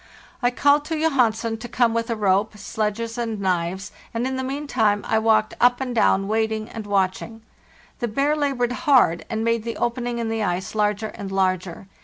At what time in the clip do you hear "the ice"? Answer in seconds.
10.29-10.73